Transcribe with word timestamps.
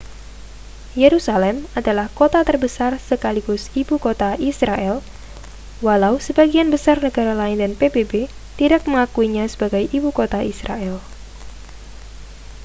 yerusalem 1.01 1.57
adalah 1.79 2.07
kota 2.19 2.41
terbesar 2.49 2.91
sekaligus 3.09 3.63
ibu 3.81 3.95
kota 4.05 4.31
israel 4.51 4.97
walau 5.85 6.15
sebagian 6.27 6.69
besar 6.73 6.97
negara 7.05 7.33
lain 7.41 7.57
dan 7.63 7.71
pbb 7.79 8.13
tidak 8.59 8.81
mengakuinya 8.89 9.45
sebagai 9.53 9.83
ibu 9.97 10.09
kota 10.19 10.39
israel 10.53 10.95